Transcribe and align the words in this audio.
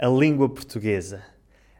A 0.00 0.06
língua 0.06 0.48
portuguesa. 0.48 1.24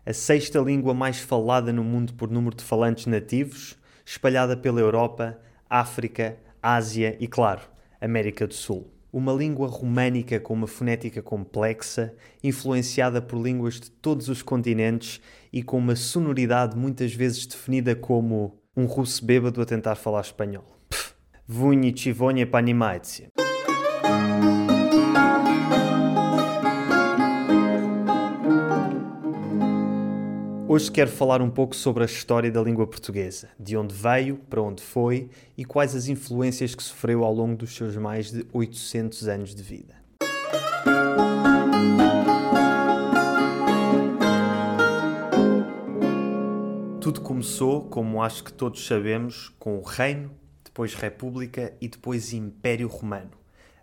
A 0.04 0.12
sexta 0.12 0.58
língua 0.58 0.92
mais 0.92 1.20
falada 1.20 1.72
no 1.72 1.84
mundo 1.84 2.14
por 2.14 2.28
número 2.28 2.56
de 2.56 2.64
falantes 2.64 3.06
nativos, 3.06 3.78
espalhada 4.04 4.56
pela 4.56 4.80
Europa, 4.80 5.38
África, 5.70 6.36
Ásia 6.60 7.16
e, 7.20 7.28
claro, 7.28 7.60
América 8.00 8.44
do 8.44 8.54
Sul. 8.54 8.92
Uma 9.12 9.32
língua 9.32 9.68
românica 9.68 10.40
com 10.40 10.52
uma 10.52 10.66
fonética 10.66 11.22
complexa, 11.22 12.12
influenciada 12.42 13.22
por 13.22 13.40
línguas 13.40 13.74
de 13.74 13.88
todos 13.88 14.28
os 14.28 14.42
continentes 14.42 15.20
e 15.52 15.62
com 15.62 15.78
uma 15.78 15.94
sonoridade 15.94 16.76
muitas 16.76 17.14
vezes 17.14 17.46
definida 17.46 17.94
como 17.94 18.58
um 18.76 18.84
russo 18.84 19.24
bêbado 19.24 19.62
a 19.62 19.64
tentar 19.64 19.94
falar 19.94 20.22
espanhol. 20.22 20.66
Vunhi 21.46 21.96
chivonha 21.96 22.44
panimaitsia. 22.44 23.28
Hoje 30.70 30.92
quero 30.92 31.10
falar 31.10 31.40
um 31.40 31.48
pouco 31.48 31.74
sobre 31.74 32.02
a 32.02 32.06
história 32.06 32.52
da 32.52 32.60
língua 32.60 32.86
portuguesa, 32.86 33.48
de 33.58 33.74
onde 33.74 33.94
veio, 33.94 34.36
para 34.50 34.60
onde 34.60 34.82
foi 34.82 35.30
e 35.56 35.64
quais 35.64 35.96
as 35.96 36.08
influências 36.08 36.74
que 36.74 36.82
sofreu 36.82 37.24
ao 37.24 37.32
longo 37.32 37.56
dos 37.56 37.74
seus 37.74 37.96
mais 37.96 38.30
de 38.30 38.46
800 38.52 39.28
anos 39.28 39.54
de 39.54 39.62
vida. 39.62 39.94
Tudo 47.00 47.22
começou, 47.22 47.88
como 47.88 48.22
acho 48.22 48.44
que 48.44 48.52
todos 48.52 48.86
sabemos, 48.86 49.48
com 49.58 49.78
o 49.78 49.82
Reino, 49.82 50.30
depois 50.62 50.92
República 50.92 51.72
e 51.80 51.88
depois 51.88 52.34
Império 52.34 52.88
Romano, 52.88 53.30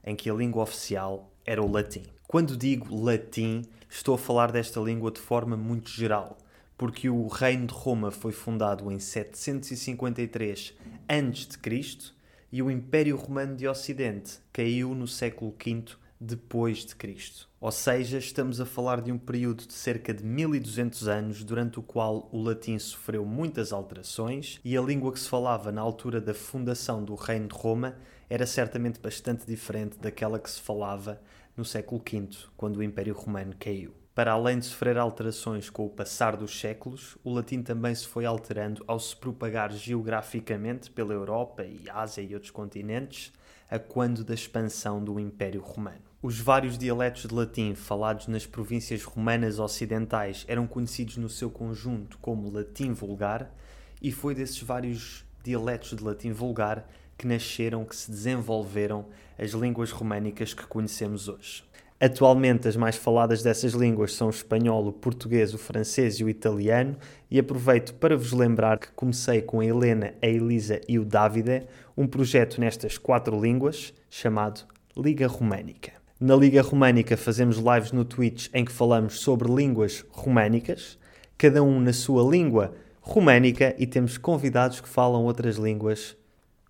em 0.04 0.16
que 0.16 0.30
a 0.30 0.34
língua 0.36 0.62
oficial 0.62 1.32
era 1.44 1.64
o 1.64 1.72
latim. 1.72 2.04
Quando 2.28 2.56
digo 2.56 2.96
latim, 2.96 3.64
estou 3.90 4.14
a 4.14 4.20
falar 4.20 4.52
desta 4.52 4.80
língua 4.80 5.10
de 5.10 5.20
forma 5.20 5.58
muito 5.58 5.90
geral 5.90 6.38
porque 6.78 7.10
o 7.10 7.28
Reino 7.28 7.68
de 7.68 7.74
Roma 7.74 8.12
foi 8.12 8.32
fundado 8.32 8.92
em 8.92 9.00
753 9.00 10.74
a.C. 11.08 12.14
e 12.52 12.62
o 12.62 12.70
Império 12.70 13.16
Romano 13.16 13.56
de 13.56 13.68
Ocidente 13.68 14.40
caiu 14.52 14.94
no 14.94 15.08
século 15.08 15.56
V 15.58 15.96
depois 16.20 16.86
de 16.86 16.96
Cristo. 16.96 17.50
Ou 17.60 17.72
seja, 17.72 18.18
estamos 18.18 18.62
a 18.62 18.66
falar 18.66 19.02
de 19.02 19.12
um 19.12 19.18
período 19.18 19.66
de 19.66 19.74
cerca 19.74 20.14
de 20.14 20.24
1200 20.24 21.08
anos 21.08 21.44
durante 21.44 21.80
o 21.80 21.84
qual 21.84 22.30
o 22.32 22.42
latim 22.42 22.78
sofreu 22.78 23.26
muitas 23.26 23.72
alterações 23.72 24.60
e 24.64 24.78
a 24.78 24.82
língua 24.82 25.12
que 25.12 25.20
se 25.20 25.30
falava 25.30 25.72
na 25.72 25.82
altura 25.82 26.22
da 26.22 26.34
fundação 26.34 27.04
do 27.04 27.16
Reino 27.16 27.48
de 27.48 27.56
Roma 27.56 27.96
era 28.30 28.46
certamente 28.46 29.00
bastante 29.00 29.46
diferente 29.46 29.98
daquela 30.00 30.40
que 30.40 30.50
se 30.50 30.62
falava 30.62 31.22
no 31.56 31.64
século 31.64 32.02
V, 32.02 32.30
quando 32.58 32.78
o 32.78 32.84
Império 32.84 33.14
Romano 33.14 33.54
caiu. 33.60 33.94
Para 34.16 34.32
além 34.32 34.60
de 34.60 34.66
sofrer 34.66 34.98
alterações 34.98 35.70
com 35.70 35.86
o 35.86 35.90
passar 35.90 36.38
dos 36.38 36.58
séculos, 36.58 37.18
o 37.22 37.34
latim 37.34 37.62
também 37.62 37.94
se 37.94 38.08
foi 38.08 38.26
alterando 38.26 38.82
ao 38.88 38.98
se 38.98 39.14
propagar 39.14 39.74
geograficamente 39.74 40.90
pela 40.90 41.12
Europa 41.12 41.66
e 41.66 41.90
Ásia 41.90 42.22
e 42.22 42.34
outros 42.34 42.50
continentes, 42.50 43.34
a 43.70 43.78
quando 43.78 44.24
da 44.24 44.34
expansão 44.34 45.04
do 45.04 45.20
Império 45.20 45.60
Romano. 45.60 46.00
Os 46.22 46.40
vários 46.40 46.78
dialetos 46.78 47.26
de 47.26 47.36
latim 47.36 47.76
falados 47.76 48.28
nas 48.28 48.46
províncias 48.46 49.04
romanas 49.04 49.60
ocidentais 49.60 50.46
eram 50.48 50.66
conhecidos 50.66 51.18
no 51.18 51.28
seu 51.28 51.52
conjunto 51.52 52.18
como 52.20 52.50
latim 52.50 52.94
vulgar, 52.94 53.54
e 54.02 54.14
foi 54.14 54.34
desses 54.34 54.62
vários 54.62 55.26
dialetos 55.44 55.90
de 55.90 56.02
latim 56.02 56.32
vulgar 56.32 56.88
que 57.18 57.28
nasceram, 57.28 57.84
que 57.84 57.96
se 57.96 58.10
desenvolveram 58.10 59.08
as 59.38 59.52
línguas 59.52 59.92
românicas 59.92 60.54
que 60.54 60.66
conhecemos 60.66 61.28
hoje. 61.28 61.66
Atualmente, 62.00 62.68
as 62.68 62.76
mais 62.76 62.98
faladas 62.98 63.42
dessas 63.42 63.72
línguas 63.72 64.14
são 64.14 64.28
o 64.28 64.30
espanhol, 64.30 64.86
o 64.86 64.92
português, 64.92 65.54
o 65.54 65.58
francês 65.58 66.16
e 66.16 66.26
o 66.26 66.30
italiano, 66.30 66.98
e 67.32 67.40
aproveito 67.40 67.94
para 67.94 68.18
vos 68.18 68.34
lembrar 68.34 68.78
que 68.80 68.92
comecei 68.92 69.42
com 69.42 69.62
a 69.62 69.66
Helena, 69.66 70.14
a 70.22 70.28
Elisa 70.28 70.82
e 70.90 71.00
o 71.00 71.06
Davide 71.06 71.64
um 71.96 72.06
projeto 72.06 72.60
nestas 72.60 72.98
quatro 72.98 73.40
línguas 73.40 73.94
chamado 74.10 74.66
Liga 74.98 75.26
Românica. 75.26 75.94
Na 76.20 76.36
Liga 76.36 76.62
Românica 76.62 77.16
fazemos 77.16 77.58
lives 77.58 77.94
no 77.94 78.04
Twitch 78.04 78.50
em 78.54 78.66
que 78.66 78.74
falamos 78.74 79.22
sobre 79.22 79.50
línguas 79.50 80.04
românicas, 80.10 80.98
cada 81.38 81.64
um 81.64 81.80
na 81.80 81.94
sua 81.94 82.30
língua 82.30 82.74
românica, 83.00 83.74
e 83.78 83.88
temos 83.88 84.18
convidados 84.18 84.82
que 84.82 84.90
falam 84.90 85.24
outras 85.24 85.56
línguas 85.56 86.18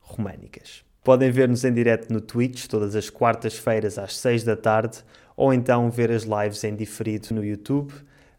românicas. 0.02 0.84
Podem 1.06 1.30
ver-nos 1.30 1.64
em 1.64 1.72
direto 1.72 2.12
no 2.12 2.20
Twitch 2.20 2.66
todas 2.66 2.96
as 2.96 3.12
quartas-feiras 3.12 4.00
às 4.00 4.18
6 4.18 4.44
da 4.44 4.56
tarde 4.56 5.04
ou 5.38 5.54
então 5.54 5.92
ver 5.92 6.10
as 6.10 6.24
lives 6.24 6.64
em 6.64 6.76
diferido 6.76 7.28
no 7.32 7.46
YouTube, 7.46 7.94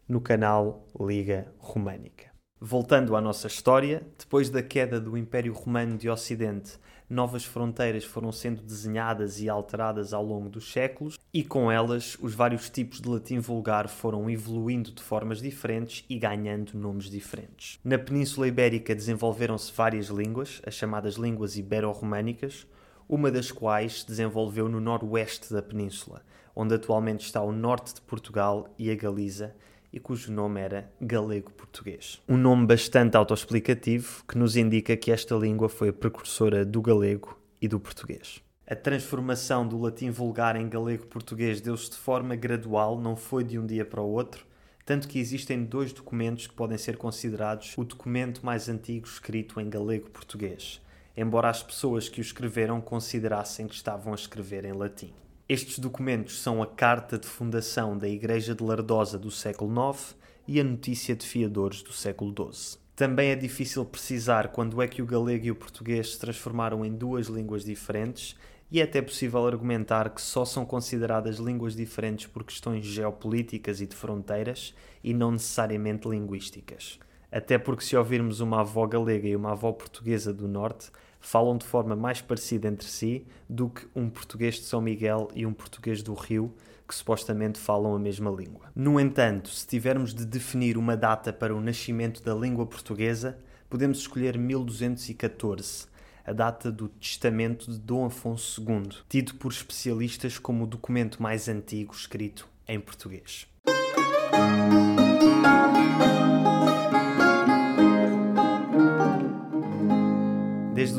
no 0.05 0.19
canal 0.19 0.85
Liga 0.99 1.47
Românica. 1.59 2.36
Voltando 2.59 3.15
à 3.15 3.21
nossa 3.21 3.45
história, 3.45 4.01
depois 4.17 4.49
da 4.49 4.63
queda 4.63 4.99
do 4.99 5.15
Império 5.15 5.53
Romano 5.53 5.95
de 5.95 6.09
Ocidente, 6.09 6.79
novas 7.07 7.45
fronteiras 7.45 8.03
foram 8.03 8.31
sendo 8.31 8.63
desenhadas 8.63 9.39
e 9.39 9.47
alteradas 9.47 10.11
ao 10.11 10.25
longo 10.25 10.49
dos 10.49 10.71
séculos, 10.71 11.19
e 11.31 11.43
com 11.43 11.71
elas 11.71 12.17
os 12.19 12.33
vários 12.33 12.67
tipos 12.67 12.99
de 12.99 13.07
latim 13.07 13.37
vulgar 13.37 13.87
foram 13.87 14.27
evoluindo 14.27 14.91
de 14.91 15.03
formas 15.03 15.39
diferentes 15.39 16.03
e 16.09 16.17
ganhando 16.17 16.73
nomes 16.73 17.11
diferentes. 17.11 17.79
Na 17.83 17.99
Península 17.99 18.47
Ibérica 18.47 18.95
desenvolveram-se 18.95 19.71
várias 19.71 20.07
línguas, 20.07 20.59
as 20.65 20.73
chamadas 20.73 21.13
línguas 21.13 21.57
ibero-românicas, 21.57 22.65
uma 23.07 23.29
das 23.29 23.51
quais 23.51 23.99
se 23.99 24.07
desenvolveu 24.07 24.67
no 24.67 24.81
noroeste 24.81 25.53
da 25.53 25.61
península, 25.61 26.23
onde 26.55 26.73
atualmente 26.73 27.23
está 27.23 27.39
o 27.39 27.51
norte 27.51 27.93
de 27.93 28.01
Portugal 28.01 28.67
e 28.79 28.89
a 28.89 28.95
Galiza, 28.95 29.55
e 29.91 29.99
cujo 29.99 30.31
nome 30.31 30.61
era 30.61 30.91
galego-português. 31.01 32.21
Um 32.27 32.37
nome 32.37 32.65
bastante 32.65 33.15
autoexplicativo 33.15 34.23
que 34.27 34.37
nos 34.37 34.55
indica 34.55 34.95
que 34.97 35.11
esta 35.11 35.35
língua 35.35 35.69
foi 35.69 35.89
a 35.89 35.93
precursora 35.93 36.65
do 36.65 36.81
galego 36.81 37.39
e 37.61 37.67
do 37.67 37.79
português. 37.79 38.41
A 38.69 38.75
transformação 38.75 39.65
do 39.65 39.79
latim 39.79 40.11
vulgar 40.11 40.55
em 40.57 40.67
galego-português 40.67 41.61
deu-se 41.61 41.91
de 41.91 41.95
forma 41.95 42.35
gradual, 42.35 42.99
não 42.99 43.15
foi 43.15 43.43
de 43.43 43.57
um 43.57 43.65
dia 43.65 43.85
para 43.85 44.01
o 44.01 44.11
outro, 44.11 44.45
tanto 44.85 45.07
que 45.07 45.19
existem 45.19 45.63
dois 45.63 45.93
documentos 45.93 46.47
que 46.47 46.53
podem 46.53 46.77
ser 46.77 46.97
considerados 46.97 47.73
o 47.77 47.83
documento 47.83 48.45
mais 48.45 48.67
antigo 48.67 49.07
escrito 49.07 49.59
em 49.59 49.69
galego-português, 49.69 50.81
embora 51.15 51.49
as 51.49 51.63
pessoas 51.63 52.09
que 52.09 52.19
o 52.19 52.21
escreveram 52.21 52.81
considerassem 52.81 53.67
que 53.67 53.75
estavam 53.75 54.11
a 54.11 54.15
escrever 54.15 54.65
em 54.65 54.73
latim. 54.73 55.13
Estes 55.49 55.79
documentos 55.79 56.41
são 56.41 56.61
a 56.61 56.67
Carta 56.67 57.17
de 57.17 57.25
Fundação 57.25 57.97
da 57.97 58.09
Igreja 58.09 58.53
de 58.53 58.61
Lardosa 58.61 59.17
do 59.17 59.31
século 59.31 59.71
IX 59.91 60.13
e 60.45 60.59
a 60.59 60.63
Notícia 60.63 61.15
de 61.15 61.25
Fiadores 61.25 61.81
do 61.81 61.93
século 61.93 62.35
XII. 62.51 62.77
Também 62.93 63.29
é 63.29 63.35
difícil 63.35 63.85
precisar 63.85 64.49
quando 64.49 64.81
é 64.81 64.89
que 64.89 65.01
o 65.01 65.05
galego 65.05 65.45
e 65.45 65.51
o 65.51 65.55
português 65.55 66.11
se 66.11 66.19
transformaram 66.19 66.83
em 66.83 66.93
duas 66.93 67.27
línguas 67.27 67.63
diferentes, 67.63 68.35
e 68.69 68.81
é 68.81 68.83
até 68.83 69.01
possível 69.01 69.47
argumentar 69.47 70.09
que 70.09 70.21
só 70.21 70.43
são 70.43 70.65
consideradas 70.65 71.37
línguas 71.37 71.77
diferentes 71.77 72.27
por 72.27 72.43
questões 72.43 72.85
geopolíticas 72.85 73.79
e 73.79 73.85
de 73.85 73.95
fronteiras 73.95 74.75
e 75.01 75.13
não 75.13 75.31
necessariamente 75.31 76.09
linguísticas. 76.09 76.99
Até 77.31 77.57
porque, 77.57 77.85
se 77.85 77.95
ouvirmos 77.95 78.41
uma 78.41 78.59
avó 78.59 78.85
galega 78.85 79.29
e 79.29 79.35
uma 79.35 79.53
avó 79.53 79.71
portuguesa 79.71 80.33
do 80.33 80.45
Norte, 80.45 80.91
falam 81.19 81.57
de 81.57 81.65
forma 81.65 81.95
mais 81.95 82.21
parecida 82.21 82.67
entre 82.67 82.87
si 82.87 83.25
do 83.49 83.69
que 83.69 83.87
um 83.95 84.09
português 84.09 84.55
de 84.55 84.63
São 84.63 84.81
Miguel 84.81 85.29
e 85.35 85.45
um 85.45 85.53
português 85.53 86.01
do 86.01 86.13
Rio, 86.13 86.53
que 86.87 86.95
supostamente 86.95 87.59
falam 87.59 87.93
a 87.93 87.99
mesma 87.99 88.31
língua. 88.31 88.71
No 88.75 88.99
entanto, 88.99 89.49
se 89.49 89.67
tivermos 89.67 90.13
de 90.13 90.25
definir 90.25 90.77
uma 90.77 90.95
data 90.95 91.33
para 91.33 91.53
o 91.53 91.59
nascimento 91.59 92.23
da 92.23 92.33
língua 92.33 92.65
portuguesa, 92.65 93.37
podemos 93.69 93.99
escolher 93.99 94.37
1214, 94.37 95.87
a 96.25 96.33
data 96.33 96.71
do 96.71 96.87
testamento 96.87 97.71
de 97.71 97.79
Dom 97.79 98.05
Afonso 98.05 98.61
II, 98.61 98.89
tido 99.09 99.35
por 99.35 99.51
especialistas 99.51 100.37
como 100.37 100.63
o 100.63 100.67
documento 100.67 101.21
mais 101.21 101.47
antigo 101.49 101.93
escrito 101.93 102.47
em 102.67 102.79
português. 102.79 103.47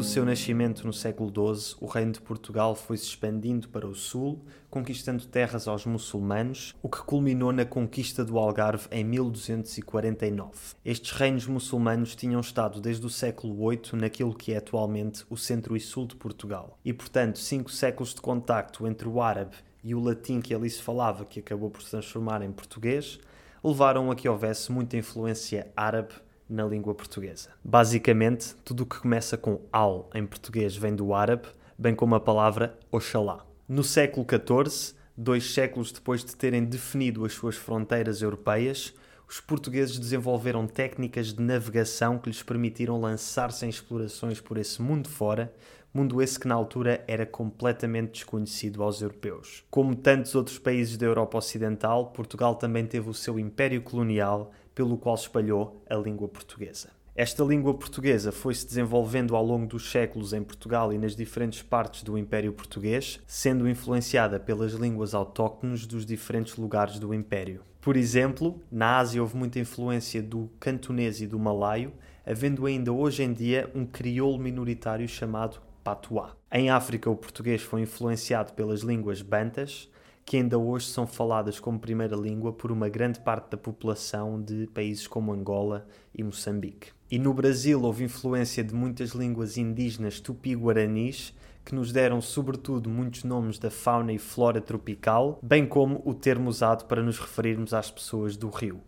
Seu 0.08 0.24
nascimento 0.24 0.86
no 0.86 0.92
século 0.92 1.28
XII, 1.30 1.76
o 1.82 1.86
Reino 1.86 2.12
de 2.12 2.20
Portugal 2.22 2.74
foi 2.74 2.96
se 2.96 3.04
expandindo 3.04 3.68
para 3.68 3.86
o 3.86 3.94
sul, 3.94 4.42
conquistando 4.70 5.26
terras 5.26 5.68
aos 5.68 5.84
muçulmanos, 5.84 6.74
o 6.82 6.88
que 6.88 7.02
culminou 7.02 7.52
na 7.52 7.66
conquista 7.66 8.24
do 8.24 8.38
Algarve 8.38 8.88
em 8.90 9.04
1249. 9.04 10.50
Estes 10.82 11.10
reinos 11.10 11.46
muçulmanos 11.46 12.16
tinham 12.16 12.40
estado 12.40 12.80
desde 12.80 13.04
o 13.04 13.10
século 13.10 13.68
VIII 13.68 14.00
naquilo 14.00 14.34
que 14.34 14.54
é 14.54 14.56
atualmente 14.56 15.26
o 15.28 15.36
centro 15.36 15.76
e 15.76 15.80
sul 15.80 16.06
de 16.06 16.16
Portugal, 16.16 16.78
e 16.82 16.90
portanto 16.90 17.38
cinco 17.38 17.70
séculos 17.70 18.14
de 18.14 18.22
contacto 18.22 18.86
entre 18.86 19.06
o 19.06 19.20
árabe 19.20 19.56
e 19.84 19.94
o 19.94 20.00
latim 20.00 20.40
que 20.40 20.54
ali 20.54 20.70
se 20.70 20.80
falava, 20.80 21.26
que 21.26 21.40
acabou 21.40 21.68
por 21.68 21.82
se 21.82 21.90
transformar 21.90 22.40
em 22.40 22.50
português, 22.50 23.20
levaram 23.62 24.10
a 24.10 24.16
que 24.16 24.26
houvesse 24.26 24.72
muita 24.72 24.96
influência 24.96 25.70
árabe 25.76 26.14
na 26.48 26.64
língua 26.64 26.94
portuguesa. 26.94 27.50
Basicamente, 27.62 28.54
tudo 28.64 28.82
o 28.82 28.86
que 28.86 29.00
começa 29.00 29.36
com 29.36 29.60
al 29.72 30.08
em 30.14 30.24
português 30.26 30.76
vem 30.76 30.94
do 30.94 31.14
árabe, 31.14 31.48
bem 31.78 31.94
como 31.94 32.14
a 32.14 32.20
palavra 32.20 32.78
Oxalá. 32.90 33.44
No 33.68 33.84
século 33.84 34.26
XIV, 34.26 34.98
Dois 35.20 35.52
séculos 35.52 35.90
depois 35.90 36.24
de 36.24 36.36
terem 36.36 36.64
definido 36.64 37.24
as 37.24 37.32
suas 37.32 37.56
fronteiras 37.56 38.22
europeias, 38.22 38.94
os 39.28 39.40
portugueses 39.40 39.98
desenvolveram 39.98 40.64
técnicas 40.64 41.32
de 41.32 41.42
navegação 41.42 42.20
que 42.20 42.30
lhes 42.30 42.40
permitiram 42.40 43.00
lançar-se 43.00 43.66
em 43.66 43.68
explorações 43.68 44.40
por 44.40 44.56
esse 44.58 44.80
mundo 44.80 45.08
fora, 45.08 45.52
mundo 45.92 46.22
esse 46.22 46.38
que 46.38 46.46
na 46.46 46.54
altura 46.54 47.02
era 47.08 47.26
completamente 47.26 48.12
desconhecido 48.12 48.80
aos 48.80 49.02
europeus. 49.02 49.64
Como 49.68 49.96
tantos 49.96 50.36
outros 50.36 50.56
países 50.56 50.96
da 50.96 51.06
Europa 51.06 51.36
Ocidental, 51.36 52.12
Portugal 52.12 52.54
também 52.54 52.86
teve 52.86 53.10
o 53.10 53.14
seu 53.14 53.40
império 53.40 53.82
colonial, 53.82 54.52
pelo 54.78 54.96
qual 54.96 55.16
espalhou 55.16 55.82
a 55.90 55.96
língua 55.96 56.28
portuguesa. 56.28 56.90
Esta 57.16 57.42
língua 57.42 57.74
portuguesa 57.74 58.30
foi-se 58.30 58.64
desenvolvendo 58.64 59.34
ao 59.34 59.44
longo 59.44 59.66
dos 59.66 59.90
séculos 59.90 60.32
em 60.32 60.40
Portugal 60.40 60.92
e 60.92 60.98
nas 60.98 61.16
diferentes 61.16 61.62
partes 61.62 62.04
do 62.04 62.16
Império 62.16 62.52
Português, 62.52 63.18
sendo 63.26 63.68
influenciada 63.68 64.38
pelas 64.38 64.74
línguas 64.74 65.14
autóctones 65.14 65.84
dos 65.84 66.06
diferentes 66.06 66.54
lugares 66.54 67.00
do 67.00 67.12
Império. 67.12 67.62
Por 67.80 67.96
exemplo, 67.96 68.62
na 68.70 68.98
Ásia 68.98 69.20
houve 69.20 69.36
muita 69.36 69.58
influência 69.58 70.22
do 70.22 70.48
cantonês 70.60 71.20
e 71.20 71.26
do 71.26 71.40
malaio, 71.40 71.92
havendo 72.24 72.64
ainda 72.64 72.92
hoje 72.92 73.24
em 73.24 73.32
dia 73.32 73.68
um 73.74 73.84
crioulo 73.84 74.38
minoritário 74.38 75.08
chamado 75.08 75.60
patuá. 75.82 76.36
Em 76.52 76.70
África, 76.70 77.10
o 77.10 77.16
português 77.16 77.62
foi 77.62 77.80
influenciado 77.80 78.52
pelas 78.52 78.82
línguas 78.82 79.22
bantas, 79.22 79.90
que 80.28 80.36
ainda 80.36 80.58
hoje 80.58 80.88
são 80.88 81.06
faladas 81.06 81.58
como 81.58 81.78
primeira 81.78 82.14
língua 82.14 82.52
por 82.52 82.70
uma 82.70 82.86
grande 82.86 83.18
parte 83.18 83.52
da 83.52 83.56
população 83.56 84.38
de 84.38 84.66
países 84.66 85.06
como 85.06 85.32
Angola 85.32 85.88
e 86.14 86.22
Moçambique. 86.22 86.90
E 87.10 87.18
no 87.18 87.32
Brasil 87.32 87.82
houve 87.82 88.04
influência 88.04 88.62
de 88.62 88.74
muitas 88.74 89.12
línguas 89.12 89.56
indígenas 89.56 90.20
tupi-guaranis, 90.20 91.32
que 91.64 91.74
nos 91.74 91.92
deram 91.92 92.20
sobretudo 92.20 92.90
muitos 92.90 93.24
nomes 93.24 93.58
da 93.58 93.70
fauna 93.70 94.12
e 94.12 94.18
flora 94.18 94.60
tropical, 94.60 95.38
bem 95.42 95.64
como 95.66 96.02
o 96.04 96.12
termo 96.12 96.50
usado 96.50 96.84
para 96.84 97.02
nos 97.02 97.18
referirmos 97.18 97.72
às 97.72 97.90
pessoas 97.90 98.36
do 98.36 98.50
Rio, 98.50 98.82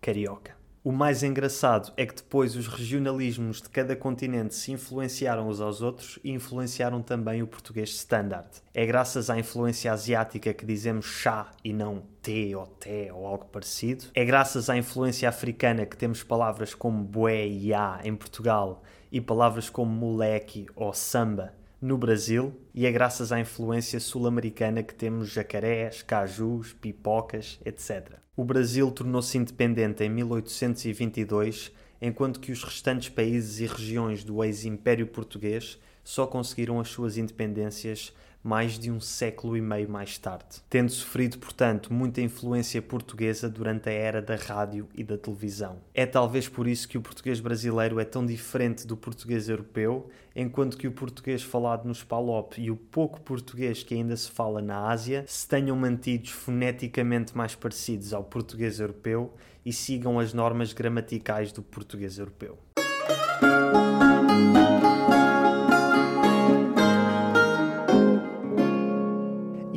carioca. 0.00 0.63
O 0.84 0.92
mais 0.92 1.22
engraçado 1.22 1.94
é 1.96 2.04
que 2.04 2.16
depois 2.16 2.54
os 2.56 2.68
regionalismos 2.68 3.62
de 3.62 3.70
cada 3.70 3.96
continente 3.96 4.54
se 4.54 4.70
influenciaram 4.70 5.48
uns 5.48 5.58
aos 5.58 5.80
outros 5.80 6.18
e 6.22 6.30
influenciaram 6.30 7.00
também 7.00 7.42
o 7.42 7.46
português 7.46 7.88
standard. 7.88 8.46
É 8.74 8.84
graças 8.84 9.30
à 9.30 9.38
influência 9.38 9.90
asiática 9.90 10.52
que 10.52 10.66
dizemos 10.66 11.06
chá 11.06 11.50
e 11.64 11.72
não 11.72 12.02
te 12.20 12.54
ou 12.54 12.66
té 12.66 13.10
ou 13.10 13.26
algo 13.26 13.46
parecido. 13.46 14.04
É 14.14 14.26
graças 14.26 14.68
à 14.68 14.76
influência 14.76 15.26
africana 15.26 15.86
que 15.86 15.96
temos 15.96 16.22
palavras 16.22 16.74
como 16.74 17.02
bué 17.02 17.48
e 17.48 17.72
á 17.72 18.00
em 18.04 18.14
Portugal 18.14 18.82
e 19.10 19.22
palavras 19.22 19.70
como 19.70 19.90
moleque 19.90 20.66
ou 20.76 20.92
samba 20.92 21.54
no 21.80 21.96
Brasil 21.96 22.60
e 22.74 22.84
é 22.84 22.92
graças 22.92 23.32
à 23.32 23.40
influência 23.40 23.98
sul-americana 23.98 24.82
que 24.82 24.94
temos 24.94 25.30
jacarés, 25.30 26.02
cajus, 26.02 26.74
pipocas, 26.74 27.58
etc. 27.64 28.22
O 28.36 28.44
Brasil 28.44 28.90
tornou-se 28.90 29.38
independente 29.38 30.02
em 30.02 30.08
1822, 30.08 31.70
enquanto 32.02 32.40
que 32.40 32.50
os 32.50 32.64
restantes 32.64 33.08
países 33.08 33.60
e 33.60 33.66
regiões 33.66 34.24
do 34.24 34.42
ex-Império 34.42 35.06
Português 35.06 35.78
só 36.02 36.26
conseguiram 36.26 36.80
as 36.80 36.88
suas 36.88 37.16
independências 37.16 38.12
mais 38.44 38.78
de 38.78 38.90
um 38.90 39.00
século 39.00 39.56
e 39.56 39.60
meio 39.62 39.88
mais 39.88 40.18
tarde, 40.18 40.60
tendo 40.68 40.92
sofrido, 40.92 41.38
portanto, 41.38 41.90
muita 41.90 42.20
influência 42.20 42.82
portuguesa 42.82 43.48
durante 43.48 43.88
a 43.88 43.92
era 43.92 44.20
da 44.20 44.36
rádio 44.36 44.86
e 44.94 45.02
da 45.02 45.16
televisão. 45.16 45.78
É 45.94 46.04
talvez 46.04 46.46
por 46.46 46.68
isso 46.68 46.86
que 46.86 46.98
o 46.98 47.00
português 47.00 47.40
brasileiro 47.40 47.98
é 47.98 48.04
tão 48.04 48.26
diferente 48.26 48.86
do 48.86 48.98
português 48.98 49.48
europeu, 49.48 50.10
enquanto 50.36 50.76
que 50.76 50.86
o 50.86 50.92
português 50.92 51.42
falado 51.42 51.86
nos 51.86 52.04
PALOP 52.04 52.58
e 52.58 52.70
o 52.70 52.76
pouco 52.76 53.18
português 53.22 53.82
que 53.82 53.94
ainda 53.94 54.14
se 54.14 54.30
fala 54.30 54.60
na 54.60 54.88
Ásia 54.88 55.24
se 55.26 55.48
tenham 55.48 55.74
mantidos 55.74 56.30
foneticamente 56.30 57.34
mais 57.34 57.54
parecidos 57.54 58.12
ao 58.12 58.24
português 58.24 58.78
europeu 58.78 59.32
e 59.64 59.72
sigam 59.72 60.18
as 60.18 60.34
normas 60.34 60.74
gramaticais 60.74 61.50
do 61.50 61.62
português 61.62 62.18
europeu. 62.18 62.58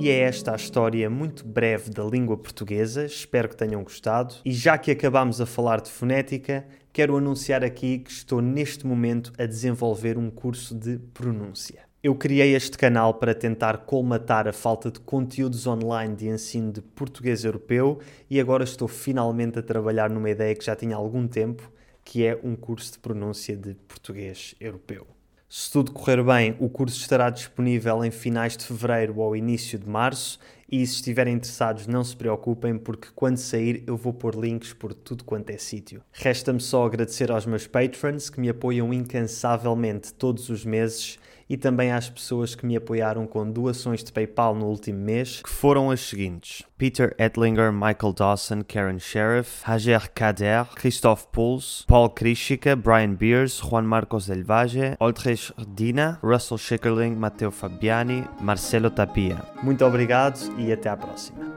E 0.08 0.10
é 0.10 0.20
esta 0.20 0.54
a 0.54 0.56
história 0.56 1.10
muito 1.10 1.46
breve 1.46 1.90
da 1.90 2.02
língua 2.02 2.38
portuguesa, 2.38 3.04
espero 3.04 3.50
que 3.50 3.58
tenham 3.58 3.84
gostado. 3.84 4.36
E 4.46 4.54
já 4.54 4.78
que 4.78 4.90
acabámos 4.90 5.42
a 5.42 5.46
falar 5.46 5.82
de 5.82 5.92
fonética, 5.92 6.66
quero 6.94 7.18
anunciar 7.18 7.62
aqui 7.62 8.00
que 8.00 8.10
estou 8.10 8.42
neste 8.42 8.88
momento 8.88 9.34
a 9.38 9.46
desenvolver 9.46 10.18
um 10.18 10.30
curso 10.30 10.74
de 10.74 10.98
pronúncia. 11.14 11.82
Eu 12.02 12.16
criei 12.16 12.56
este 12.56 12.78
canal 12.78 13.16
para 13.16 13.36
tentar 13.36 13.80
colmatar 13.80 14.48
a 14.48 14.54
falta 14.54 14.90
de 14.90 15.02
conteúdos 15.02 15.68
online 15.68 16.16
de 16.16 16.30
ensino 16.30 16.72
de 16.72 16.82
português 16.82 17.44
europeu 17.44 18.00
e 18.30 18.40
agora 18.40 18.64
estou 18.64 18.88
finalmente 18.88 19.60
a 19.60 19.62
trabalhar 19.62 20.10
numa 20.10 20.30
ideia 20.30 20.56
que 20.56 20.64
já 20.64 20.74
tinha 20.74 20.96
algum 20.96 21.28
tempo, 21.28 21.70
que 22.06 22.26
é 22.26 22.40
um 22.42 22.56
curso 22.56 22.94
de 22.94 23.00
pronúncia 23.00 23.58
de 23.58 23.74
português 23.74 24.56
europeu. 24.62 25.17
Se 25.50 25.72
tudo 25.72 25.94
correr 25.94 26.22
bem, 26.26 26.58
o 26.60 26.70
curso 26.70 27.00
estará 27.00 27.30
disponível 27.30 28.04
em 28.04 28.12
finais 28.12 28.58
de 28.58 28.66
fevereiro 28.66 29.18
ou 29.20 29.34
início 29.34 29.80
de 29.80 29.88
março. 29.88 30.38
E 30.70 30.86
se 30.86 30.96
estiverem 30.96 31.36
interessados, 31.36 31.88
não 31.88 32.04
se 32.04 32.16
preocupem, 32.16 32.78
porque 32.78 33.08
quando 33.16 33.38
sair 33.38 33.84
eu 33.88 33.96
vou 33.96 34.14
pôr 34.14 34.36
links 34.36 34.74
por 34.74 34.94
tudo 34.94 35.24
quanto 35.24 35.50
é 35.50 35.58
sítio. 35.58 36.02
Resta-me 36.12 36.60
só 36.60 36.86
agradecer 36.86 37.32
aos 37.32 37.46
meus 37.46 37.66
patrons 37.66 38.30
que 38.30 38.40
me 38.40 38.50
apoiam 38.50 38.94
incansavelmente 38.94 40.14
todos 40.14 40.50
os 40.50 40.66
meses 40.66 41.18
e 41.50 41.56
também 41.56 41.92
às 41.92 42.10
pessoas 42.10 42.56
que 42.56 42.66
me 42.66 42.76
apoiaram 42.76 43.26
com 43.26 43.50
doações 43.50 44.04
de 44.04 44.12
PayPal 44.12 44.54
no 44.54 44.66
último 44.66 45.00
mês, 45.00 45.42
que 45.42 45.50
foram 45.50 45.90
as 45.90 46.02
seguintes: 46.02 46.64
Peter 46.78 47.16
Etlinger, 47.18 47.72
Michael 47.72 48.14
Dawson, 48.14 48.64
Karen 48.68 49.00
Sheriff, 49.00 49.64
Hajer 49.66 50.12
Kader, 50.14 50.66
Christophe 50.76 51.28
Pouls, 51.32 51.86
Paul 51.88 52.10
Krishika, 52.10 52.76
Brian 52.76 53.14
Beers, 53.14 53.60
Juan 53.60 53.86
Marcos 53.86 54.28
Del 54.28 54.44
Valle, 54.44 54.98
Oltrich 55.00 55.54
Dina, 55.74 56.20
Russell 56.22 56.58
Schickerling, 56.58 57.16
Matteo 57.16 57.52
Fabiani, 57.52 58.26
Marcelo 58.42 58.90
Tapia. 58.90 59.42
Muito 59.64 59.86
obrigado 59.86 60.38
e 60.58 60.72
até 60.72 60.90
à 60.90 60.98
próxima. 60.98 61.57